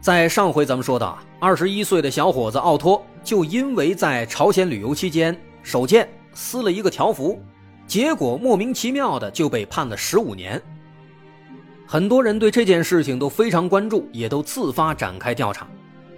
[0.00, 7.40] 在上回咱们说的，二十一岁的小伙子奥托就因为在朝鲜旅游期间手贱撕了一个条幅，
[7.86, 10.60] 结果莫名其妙的就被判了十五年。
[11.84, 15.66] 很多人对这件事情都非常关注，也都自发展开调查。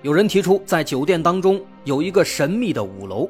[0.03, 3.29] 有人提出，在酒店当中有一个神秘的五楼，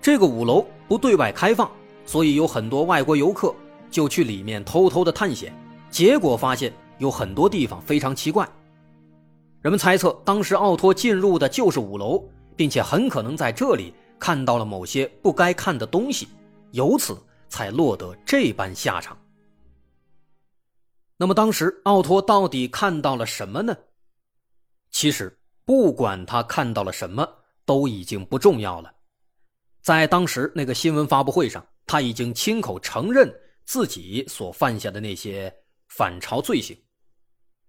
[0.00, 1.70] 这个五楼不对外开放，
[2.04, 3.54] 所以有很多外国游客
[3.90, 5.52] 就去里面偷偷的探险，
[5.88, 8.48] 结果发现有很多地方非常奇怪。
[9.68, 16.26] 人们猜测，当时奥托进入的就是五楼，并且很可能在这里看到了某些不该看的东西，
[16.70, 17.14] 由此
[17.50, 19.14] 才落得这般下场。
[21.18, 23.76] 那么，当时奥托到底看到了什么呢？
[24.90, 27.28] 其实，不管他看到了什么，
[27.66, 28.90] 都已经不重要了。
[29.82, 33.30] 在当时那个新闻发布会上，他已经亲口承认
[33.66, 35.54] 自己所犯下的那些
[35.88, 36.74] 反朝罪行。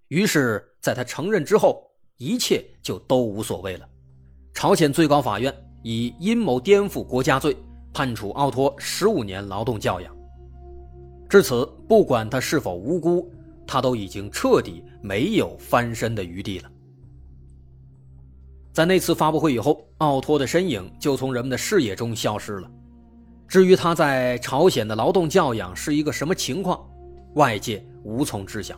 [0.07, 1.85] 于是，在他承认之后，
[2.19, 3.89] 一切就都无所谓了。
[4.53, 5.53] 朝鲜最高法院
[5.83, 7.55] 以阴谋颠覆国家罪
[7.93, 10.15] 判处奥托十五年劳动教养。
[11.29, 13.31] 至此，不管他是否无辜，
[13.65, 16.69] 他都已经彻底没有翻身的余地了。
[18.73, 22.69] 在那次发布会以后，奥托的身影就从人们的视野中消失了。
[23.47, 26.85] 至于他在朝鲜的劳动教养是一个什么情况，
[27.35, 28.77] 外界无从知晓。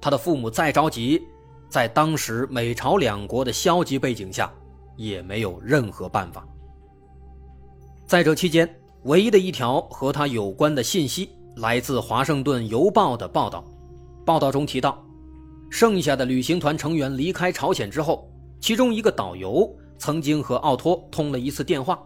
[0.00, 1.22] 他的父母再着急，
[1.72, 4.52] 在当时美朝两国的消极背景下，
[4.94, 6.46] 也没有任何办法。
[8.04, 8.68] 在这期间，
[9.04, 13.64] 唯一的一条和他有关的信息来自《华盛顿邮报》的报道。
[14.22, 15.02] 报道中提到，
[15.70, 18.30] 剩下的旅行团成员离开朝鲜之后，
[18.60, 21.98] 其中一个导游曾经和奥托通了一次电话。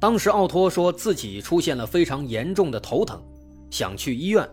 [0.00, 3.22] 当时奥托说自己出现了非常严重的头疼，
[3.68, 4.48] 想去医院。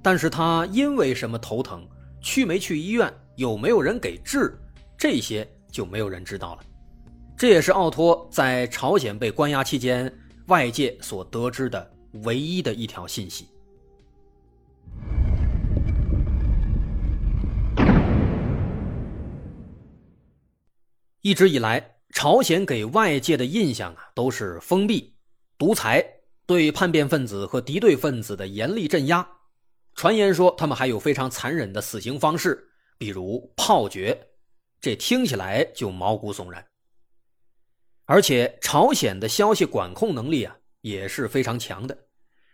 [0.00, 1.86] 但是他因为什么头疼，
[2.22, 4.58] 去没去医院，有没有人给治，
[4.98, 6.62] 这些就没有人知道了。
[7.36, 10.12] 这也是奥托在朝鲜被关押期间
[10.46, 11.90] 外界所得知的
[12.24, 13.48] 唯一的一条信息。
[21.22, 25.14] 一直以来，朝鲜给外界的印象啊，都是封闭、
[25.58, 26.02] 独裁，
[26.46, 29.26] 对叛变分子和敌对分子的严厉镇压。
[29.94, 32.69] 传言说，他们还有非常残忍的死刑方式，
[33.00, 34.28] 比如炮决，
[34.78, 36.62] 这听起来就毛骨悚然。
[38.04, 41.96] 而且，朝鲜的消息管控能力啊也是非常强的，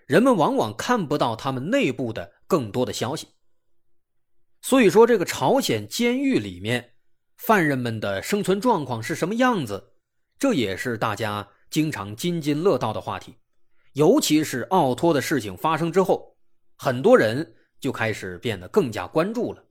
[0.07, 3.27] 人们往往看不到他们内部的更多的消息。
[4.63, 6.93] 所以说，这个朝鲜监狱里面
[7.39, 9.95] 犯人们的生存状况是什么样子，
[10.39, 13.35] 这也是大家经常津津乐道的话题。
[13.95, 16.37] 尤其是奥托的事情发生之后。
[16.79, 19.65] 很多人就开始变得更加关注了。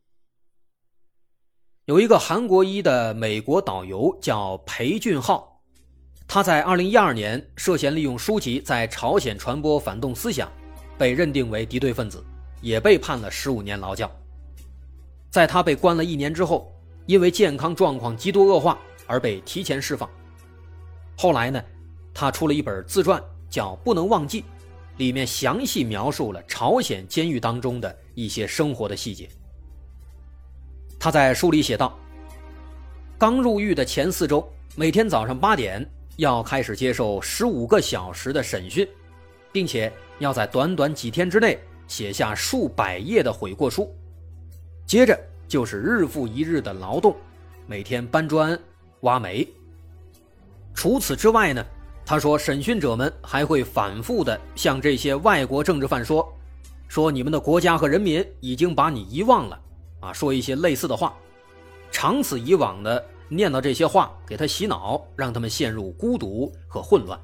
[1.86, 5.62] 有一个韩国裔的美国导游叫裴俊浩，
[6.28, 10.52] 他在2012年涉嫌利用书籍在朝鲜传播反动思想，
[10.98, 12.26] 被认定为敌对分子，
[12.60, 14.10] 也被判了15年劳教。
[15.30, 16.74] 在他被关了一年之后，
[17.06, 20.10] 因为健康状况极度恶化而被提前释放。
[21.16, 21.64] 后来呢，
[22.16, 24.42] 他出了一本自传，叫《不能忘记》。
[24.98, 29.30] 里面详细描述了朝鲜监狱当中的一些生活的细节。
[31.00, 31.98] 他在书里写道
[33.18, 35.88] ：“刚入狱的前四周，每天早上八点
[36.18, 38.88] 要开始接受十五个小时的审讯，
[39.52, 43.94] 并且要在短短几天之内写下数百页的悔过书。
[44.86, 47.16] 接着就是日复一日的劳动，
[47.68, 48.60] 每天搬砖、
[49.02, 49.48] 挖煤。
[50.74, 51.64] 除此之外呢？”
[52.08, 56.32] 他说：“审讯者们还会反复的向这些外国政治犯说，
[56.88, 59.60] 说你们的国家和人民已经把你遗忘了，
[60.06, 61.18] 啊，说一些类似的话，
[61.92, 67.20] 长此以往的念叨这些话，给他洗脑，让他们陷入孤独和混乱。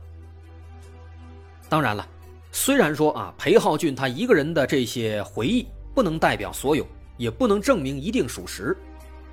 [1.70, 2.08] 当然了，
[2.52, 6.86] 虽然说啊，裴浩俊他一个人的这些回忆不能代表所有，
[7.18, 8.76] 也不能证明一定属实，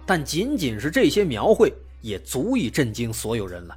[0.05, 3.77] 但仅仅是这些描绘也足以震惊所有人了，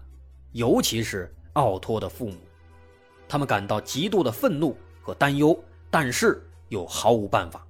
[0.51, 2.37] 尤其是。”奥托的父母，
[3.27, 5.53] 他们感到极度的愤怒和担忧，
[5.89, 7.67] 但是又毫无办法。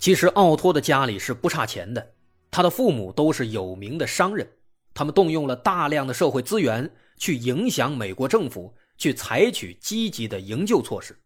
[0.00, 2.14] 其实奥托的家里是不差钱的，
[2.50, 4.50] 他的父母都是有名的商人，
[4.94, 11.20] 他们动用了大量的社会资源去影响美国政府，去采取积极的营救措施。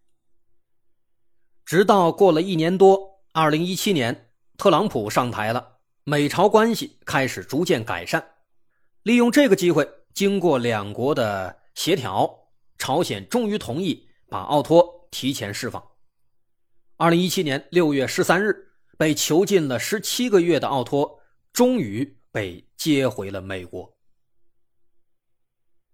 [1.65, 8.27] 直到过了一年多，二零一七年，特朗普上台了，美朝关系开始逐渐改善。
[9.05, 15.81] 利用这个机会，经过两国的协调，朝鲜终于同意把奥托提前释放。
[16.97, 21.19] 二零一七年六月十三日，被囚禁了十七个月的奥托
[21.53, 23.93] 终于被接回了美国。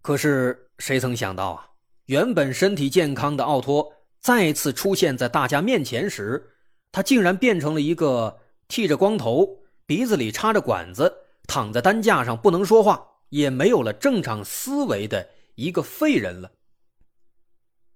[0.03, 1.71] 可是谁曾想到啊，
[2.05, 6.53] 原本身体健康的奥托再次出现在大家面前时，
[6.93, 8.39] 他竟然变成了一个
[8.69, 11.11] 剃着光头、鼻子里插着管子、
[11.47, 16.53] 躺在担架上不能说话、也没有了正常思维的一个废人了。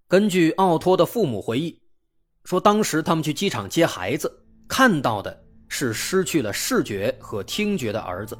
[0.08, 1.83] 根据奥托的父母回忆。
[2.44, 4.30] 说当时他们去机场接孩子，
[4.68, 8.38] 看到的是失去了视觉和听觉的儿子，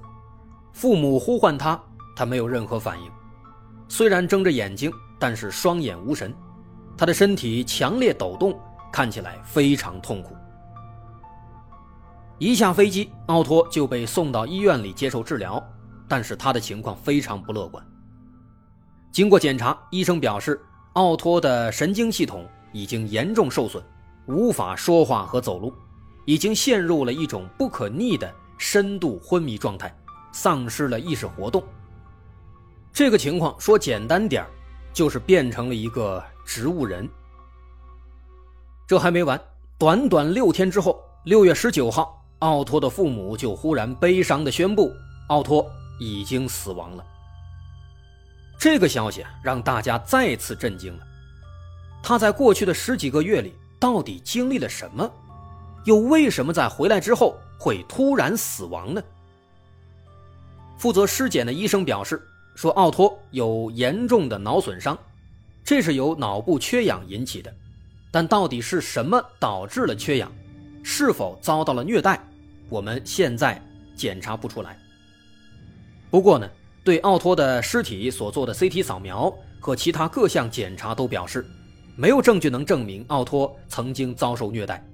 [0.75, 1.83] 父母呼唤他，
[2.15, 3.11] 他没有任何反应，
[3.89, 6.35] 虽然睁着眼睛，但是双眼无神，
[6.99, 8.55] 他的身体强烈抖动，
[8.93, 10.37] 看起来非常痛苦。
[12.39, 15.63] 一下飞机，奥托就被送到医院里接受治疗，
[16.07, 17.83] 但是他的情况非常不乐观。
[19.11, 20.61] 经过检查，医生表示，
[20.93, 23.83] 奥托的神经系统已经严重受损。
[24.27, 25.73] 无法说话和走路，
[26.25, 29.95] 已经陷入了一种不可逆的深度昏迷状态，
[30.33, 31.63] 丧失了意识活动。
[32.93, 34.47] 这个情况说简单点
[34.93, 37.07] 就是变成了一个植物人。
[38.87, 39.39] 这还没完，
[39.79, 44.91] 短短六天之后，六月十九号，奥托的父母就忽然悲伤地宣布，
[45.29, 47.05] 奥托已经死亡了。
[48.59, 51.05] 这个消息让大家再次震惊了。
[52.03, 53.53] 他在过去的十几个月里。
[53.85, 55.13] 到底经历了什么？
[55.85, 59.03] 又为什么在回来之后会突然死亡呢？
[60.79, 64.99] 负责尸检的医生表示说，奥托有严重的脑损伤，
[65.63, 67.55] 这是由脑部缺氧引起的。
[68.11, 70.33] 但到底是什么导致了缺氧？
[70.83, 72.19] 是否遭到了虐待？
[72.71, 73.63] 我们现在
[73.95, 74.79] 检查不出来。
[76.11, 76.49] 不过呢，
[76.83, 79.31] 对奥托的尸体所做的 CT 扫描
[79.61, 81.47] 和其他各项检查都表示。
[81.97, 84.85] 没有证据能证明奥托曾经遭受虐待，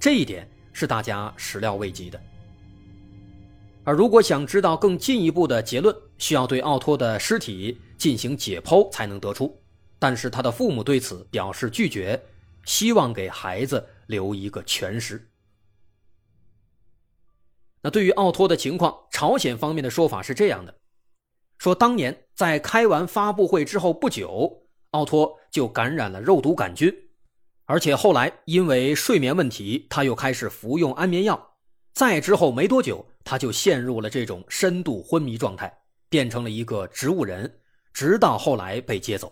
[0.00, 2.20] 这一点是大家始料未及的。
[3.84, 9.54] 而如果想知道更进一步的结论，需要对奥托的尸体进行解剖才能得出。
[9.98, 12.20] 但是他的父母对此表示拒绝，
[12.64, 15.28] 希望给孩子留一个全尸。
[17.82, 20.74] 那对于奥托的情况，朝鲜方面的说法是这样的：
[21.58, 24.65] 说当年在开完发布会之后不久。
[24.96, 26.90] 奥托就感染了肉毒杆菌，
[27.66, 31.54] 而且后来因为睡眠问题，他又开始服用安眠药。
[31.92, 35.70] 再之后没多久，他就陷入了这种深度昏迷状态，
[36.08, 37.60] 变成了一个植物人，
[37.92, 39.30] 直到后来被接走。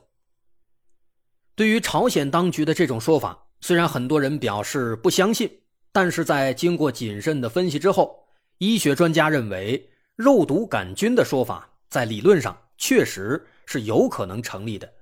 [1.55, 5.51] 对于朝鲜当局的这种说法，虽然很多人表示不相信，
[5.93, 8.27] 但是在经过谨慎的分析之后，
[8.59, 14.93] 医学专家认为肉毒杆菌的说法在理论上确实是有可能成立的。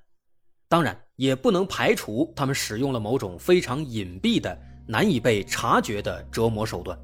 [0.73, 6.99] 当然，也不能排除他们使用了某种非常隐蔽的、难以被察觉的折磨手段。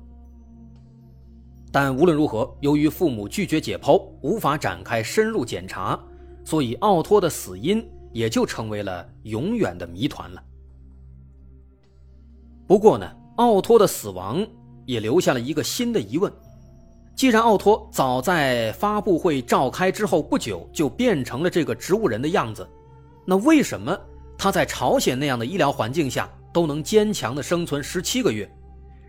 [1.70, 6.00] 但无论如何，由于父母拒绝解剖，无法展开深入检查，
[6.46, 10.42] 所以奥托的死因也就成为了永远的谜团了。
[12.66, 13.06] 不过呢，
[13.36, 14.46] 奥托的死亡
[14.86, 16.32] 也留下了一个新的疑问：
[17.14, 22.66] 既然奥托早在发布会召开之后不久就变成了这个植物人的样子，
[23.30, 23.94] 那为什么
[24.38, 28.50] 他在朝鲜那样的医疗环境下都能坚强的生存十七个月，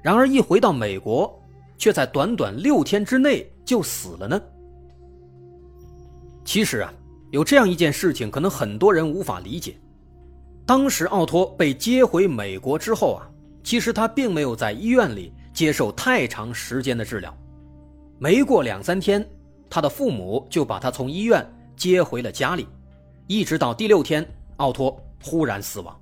[0.03, 1.41] 然而一回到美国，
[1.77, 4.41] 却在短短六天之内就死了呢？
[6.43, 6.93] 其实啊，
[7.31, 9.77] 有这样一件事情，可能很多人无法理解。
[10.65, 13.23] 当时奥托被接回美国之后啊，
[13.63, 17.33] 其实他并没有在医院里接受太长时间的治疗，
[18.17, 19.25] 没过两三天，
[19.69, 22.67] 他的父母就把他从医院接回了家里。
[23.29, 25.95] 一直到第六天，奥托忽然死亡。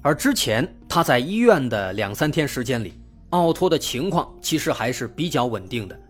[0.00, 2.94] 而之前他在医院的两三天时间里，
[3.28, 6.00] 奥托的情况其实还是比较稳定的。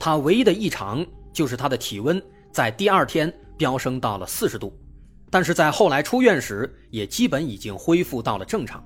[0.00, 2.20] 他唯一的异常就是他的体温
[2.50, 4.76] 在第二天飙升到了四十度，
[5.30, 8.84] 但是在后来出院时也基本已经恢复到了正常。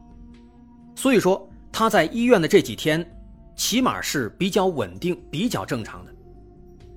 [0.94, 3.02] 所以说他在医院的这几天，
[3.56, 6.14] 起码是比较稳定、比较正常的。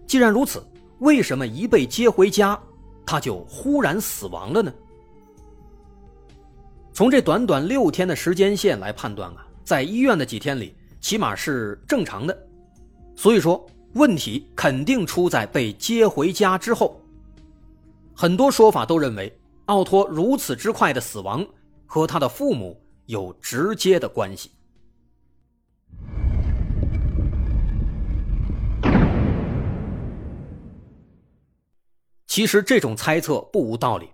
[0.05, 0.61] 既然如此，
[0.99, 2.59] 为什么一被接回家？
[3.09, 4.71] 他就忽然死亡了呢？
[6.93, 12.47] 从这短短六天的时间线来判断啊，在医院的几天里，起码是正常的，
[13.15, 17.01] 所以说，问题肯定出在被接回家之后。
[18.13, 19.35] 很多说法都认为，
[19.65, 21.43] 奥托如此之快的死亡
[21.87, 24.51] 和他的父母有直接的关系。
[32.39, 34.07] 其实这种猜测不无道理，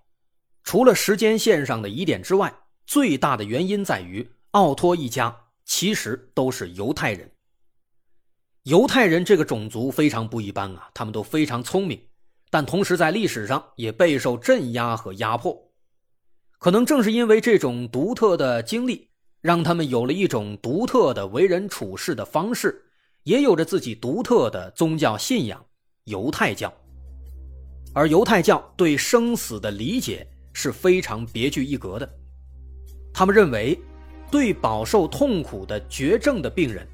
[0.63, 2.51] 除了时间线上的疑点之外，
[2.87, 7.29] 最大的原因在于奥托一家其实都是犹太人。
[8.63, 12.01] 犹太人这个种族非常不一般啊，他们都非常聪明，
[12.49, 15.55] 但同时在历史上也备受镇压和压迫。
[16.57, 19.07] 可能正是因为这种独特的经历，
[19.41, 22.85] 让他们有了一种独特的为人处事的方式，
[23.21, 25.63] 也有着自己独特的宗教信仰——
[26.05, 26.73] 犹太教。
[27.95, 32.07] 而犹太教对生死的理解是非常别具一格的。
[33.13, 33.79] 他们认为，
[34.29, 36.85] 对饱受痛苦的绝症的病人，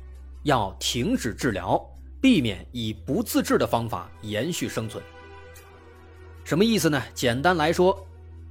[0.43, 1.83] 要停止治疗，
[2.21, 5.03] 避免以不自治的方法延续生存。
[6.43, 7.01] 什么意思呢？
[7.15, 8.07] 简单来说，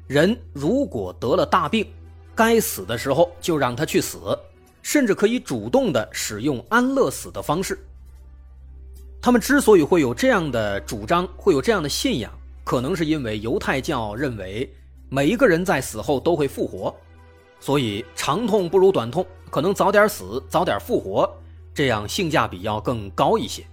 [0.08, 1.86] 人如果得了大病，
[2.34, 4.36] 该死的时候就让他去死，
[4.82, 7.78] 甚至可以主动的使用安乐死的方式。
[9.22, 12.32] 他们之所以会有这样的主张，会有这样的信仰。
[12.70, 14.72] 可能是因为犹太教认为
[15.08, 16.94] 每一个人在死后都会复活，
[17.58, 21.28] 所以长痛不如短痛，可能早点死早点复活，
[21.74, 23.64] 这样性价比要更高一些。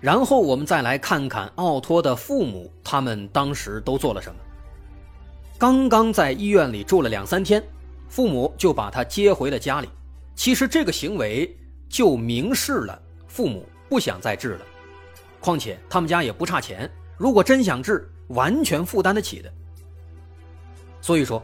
[0.00, 4.36] 然后我们再来看看奥托的父母，他们当时都做了什么。
[5.58, 7.60] 刚刚在医院里住了两三天，
[8.08, 9.88] 父母就把他接回了家里。
[10.36, 11.52] 其实这个行为
[11.88, 14.60] 就明示了父母不想再治了，
[15.40, 16.88] 况且他们家也不差钱。
[17.16, 19.52] 如果真想治，完全负担得起的。
[21.00, 21.42] 所以说，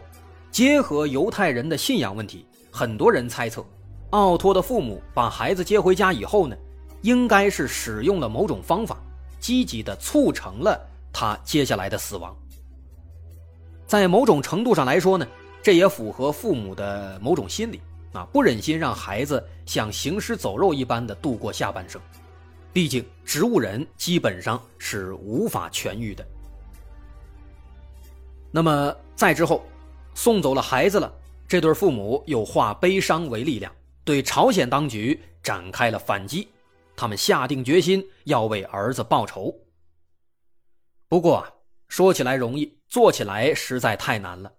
[0.50, 3.64] 结合犹太人的信仰问题，很多人猜测，
[4.10, 6.56] 奥托的父母把孩子接回家以后呢，
[7.02, 8.96] 应该是使用了某种方法，
[9.38, 10.80] 积极的促成了
[11.12, 12.34] 他接下来的死亡。
[13.86, 15.26] 在某种程度上来说呢，
[15.62, 17.80] 这也符合父母的某种心理
[18.12, 22.00] 啊，不忍心让孩子像行尸走肉一般的度过下半生。
[22.72, 26.24] 毕竟，植物人基本上是无法痊愈的。
[28.52, 29.64] 那么，再之后，
[30.14, 31.12] 送走了孩子了，
[31.48, 33.74] 这对父母又化悲伤为力量，
[34.04, 36.48] 对朝鲜当局展开了反击。
[36.94, 39.52] 他们下定决心要为儿子报仇。
[41.08, 41.50] 不过啊，
[41.88, 44.52] 说起来容易，做起来实在太难了。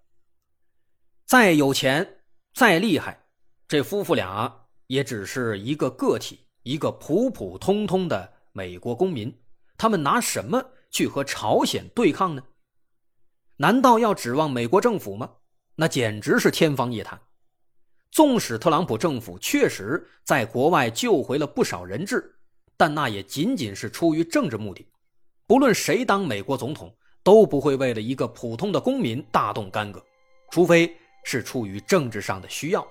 [1.26, 2.20] 再有钱，
[2.54, 3.26] 再厉害，
[3.68, 4.54] 这夫妇俩
[4.88, 6.46] 也只是一个个体。
[6.64, 9.36] 一个普普通通的美国公民，
[9.78, 12.44] 他们拿什么去和朝鲜对抗呢？
[13.58, 15.30] 难道要指望美国政府吗？
[15.76, 17.20] 那简直是天方夜谭。
[18.12, 22.36] 纵使特朗普政府确实在国外救回了不少人质，
[22.76, 24.86] 但那也仅仅是出于政治目的。
[25.48, 30.04] 不论谁当美国总统，都不会为了一个普通的公民大动干戈，
[30.50, 32.86] 除非是出于政治上的需要。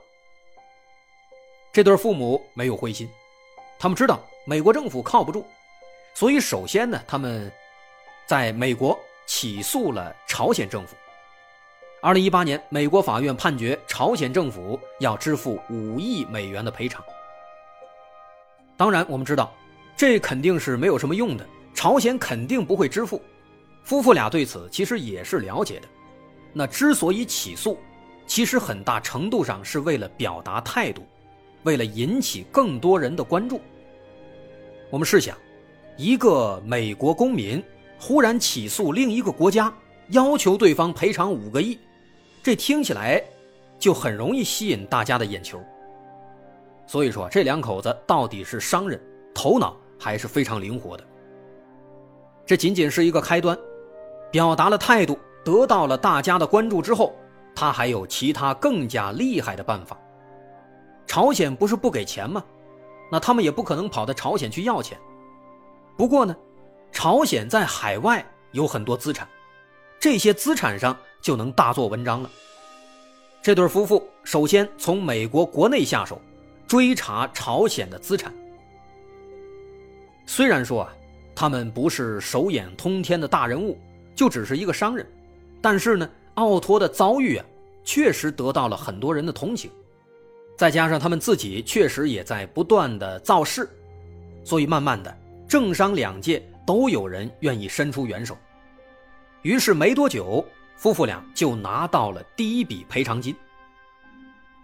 [1.73, 3.09] 这对父母没有灰心。
[3.81, 5.43] 他们知道美国政府靠不住，
[6.13, 7.51] 所以首先呢，他们
[8.27, 10.95] 在美国起诉了朝鲜政府。
[12.03, 17.03] 二零一八年，美国法院判决朝鲜政府要支付五亿美元的赔偿。
[18.77, 19.51] 当然，我们知道
[19.97, 23.23] 这肯定是没有什么用的，朝鲜肯定不会支付。
[23.83, 25.89] 夫妇俩对此其实也是了解的。
[26.53, 27.81] 那之所以起诉，
[28.27, 31.07] 其实很大程度上是为了表达态度。
[31.63, 33.61] 为了引起更多人的关注，
[34.89, 35.37] 我们试想，
[35.97, 37.63] 一个美国公民
[37.99, 39.73] 忽然起诉另一个国家，
[40.09, 41.79] 要求对方赔偿五个亿，
[42.43, 43.23] 这听起来
[43.79, 45.63] 就很容易吸引大家的眼球。
[46.87, 49.01] 所以说，这两口子到底是商人，
[49.35, 51.05] 头脑还是非常灵活的。
[52.47, 53.57] 这仅仅是一个开端，
[54.33, 57.15] 表达了态度，得到了大家的关注之后，
[57.55, 59.97] 他还有其他更加厉害的办法。
[61.11, 62.41] 朝鲜不是不给钱吗？
[63.11, 64.97] 那他们也不可能跑到朝鲜去要钱。
[65.97, 66.37] 不过呢，
[66.93, 69.27] 朝鲜在海外有很多资产，
[69.99, 72.31] 这些资产上就能大做文章了。
[73.43, 76.23] 这对夫妇首先从美国国内下手，
[76.69, 78.33] 追查朝鲜的资产。
[80.27, 80.93] 虽然说啊，
[81.35, 83.77] 他们不是手眼通天的大人物，
[84.15, 85.05] 就只是一个商人，
[85.61, 87.45] 但是呢，奥托的遭遇啊，
[87.83, 89.69] 确实得到了很多人的同情。
[90.61, 93.67] 再加上他们自己确实也在不断的造势，
[94.45, 98.37] 所以慢慢的政商两界都有人愿意伸出援手。
[99.41, 100.45] 于是没多久，
[100.77, 103.35] 夫妇俩就拿到了第一笔赔偿金。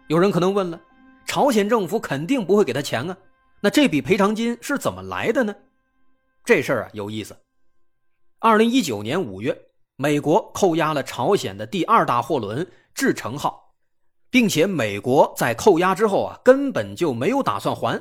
[0.08, 0.78] 有人可能问了，
[1.24, 3.16] 朝鲜政府肯定不会给他钱啊，
[3.58, 5.56] 那这笔赔偿金是怎么来的呢？
[6.44, 7.34] 这事儿啊有意思。
[8.38, 9.58] 二零一九年五月，
[9.96, 13.65] 美国扣押了朝鲜的第二大货轮“志成号”，
[14.36, 17.98] 并且美国在扣押之后啊，根本就没有打算还。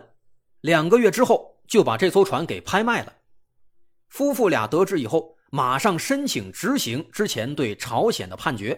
[0.60, 3.14] 两个月之后，就把这艘船给拍卖了。
[4.10, 8.78] 夫妇俩得知以后，马上申请执行之前对朝鲜的判决。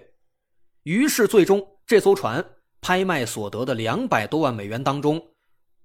[0.83, 2.47] 于是，最终这艘船
[2.79, 5.19] 拍卖所得的两百多万美元当中，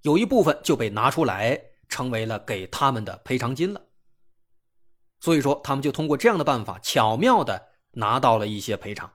[0.03, 3.81] 有一部分就被拿出来，成为了给他们的赔偿金了。
[5.21, 7.59] 所以说，他们就通过这样的办法，巧妙的
[7.93, 9.11] 拿到了一些赔偿。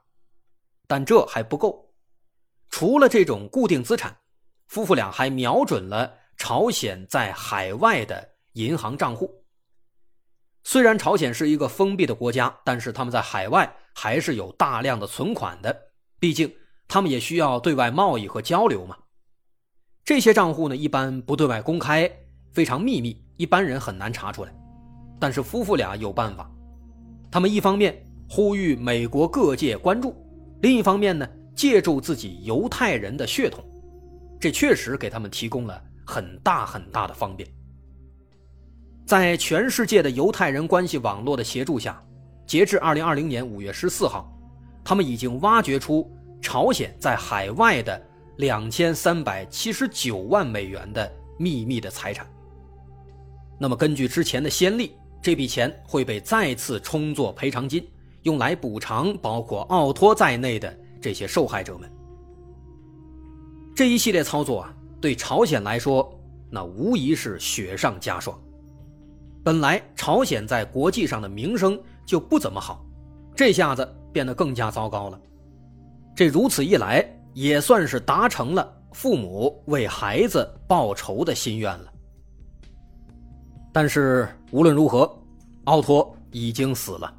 [0.88, 1.87] 但这还不够，
[2.70, 4.16] 除了这种固定资产，
[4.66, 9.44] 夫妇俩还瞄准了朝鲜在海外的银行账户。
[10.64, 13.74] 虽然朝鲜是一个封闭的国家，但是他们在海外。
[14.00, 15.76] 还是有大量的存款的，
[16.20, 16.54] 毕竟
[16.86, 18.96] 他们也需要对外贸易和交流嘛。
[20.04, 22.08] 这些账户呢，一般不对外公开，
[22.52, 24.54] 非常秘密，一般人很难查出来。
[25.18, 26.48] 但是夫妇俩有办法，
[27.28, 30.14] 他们一方面呼吁美国各界关注，
[30.62, 33.64] 另一方面呢，借助自己犹太人的血统，
[34.38, 37.48] 这确实给他们提供了很大很大的方便。
[39.04, 42.00] 在全世界的犹太人关系网络的协助下。
[42.46, 44.32] 截至二零二零年五月十四号，
[44.84, 46.08] 他们已经挖掘出
[46.40, 48.00] 朝鲜在海外的
[48.36, 52.24] 两千三百七十九万美元的秘密的财产。
[53.58, 57.86] 那么，根据之前的先例，这笔钱会被再次充作赔偿金，
[58.22, 61.90] 用来补偿包括奥托在内的这些受害者们。
[63.74, 66.10] 这一系列操作啊，对朝鲜来说，
[66.50, 68.38] 那无疑是雪上加霜。
[69.44, 71.78] 本来朝鲜在国际上的名声。
[72.08, 72.82] 就不怎么好，
[73.36, 75.20] 这下子变得更加糟糕了。
[76.16, 81.92] 这如此一来，也算是达成了父母为孩子报仇的心愿了。
[83.74, 85.14] 但是无论如何，
[85.64, 87.14] 奥托已经死了，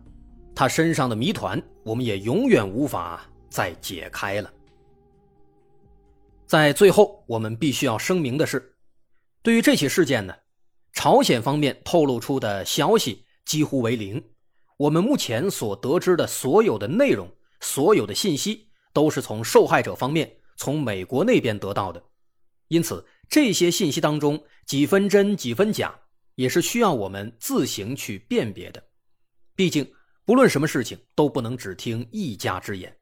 [0.56, 4.54] 他身上的谜团我们也永远无法再解开了。
[6.46, 8.76] 在最后，我们必须要声明的是，
[9.44, 10.34] 对于这起事件呢，
[10.94, 14.24] 朝鲜方面透露出的消息几乎为零。
[14.78, 22.02] 我们目前所得知的所有的内容、所有的信息，都是从受害者方面、从美国那边得到的。
[22.70, 25.94] 因此，这些信息当中几分真几分假，
[26.36, 28.82] 也是需要我们自行去辨别的。
[29.56, 29.86] 毕竟，
[30.26, 32.96] 不论什么事情都不能只听一家之言。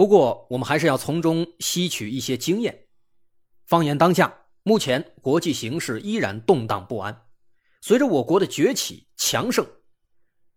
[0.00, 2.86] 不过，我们还是要从中吸取一些经验。
[3.66, 7.14] 放眼当下，目前国际形势依然动荡不安，
[7.82, 9.62] 随着我国的崛起强盛。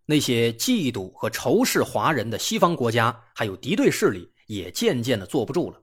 [0.06, 5.78] 那些嫉妒和仇视华人的西方国家，还有敌对势力，也渐渐的坐不住了。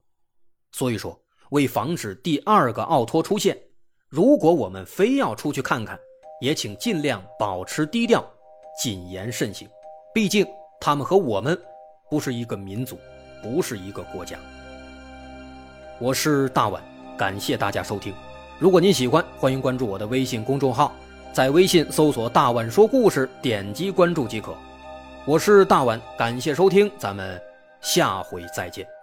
[0.71, 3.56] 所以说，为防止第二个奥托出现，
[4.10, 6.00] 如果我们非要出去看看，
[6.41, 8.28] 也请尽量保持低调，
[8.82, 9.69] 谨言慎行。
[10.15, 10.43] 毕竟
[10.80, 11.56] 他们和我们
[12.10, 13.00] 不是一个民族，
[13.41, 14.38] 不是一个国家。
[15.99, 16.82] 我是大碗，
[17.17, 18.13] 感谢大家收听。
[18.60, 20.93] 如果您喜欢，欢迎关注我的微信公众号。
[21.34, 24.54] 在微信搜索“大碗说故事”，点击关注即可。
[25.25, 27.41] 我是大碗，感谢收听，咱们
[27.80, 29.00] 下回再见。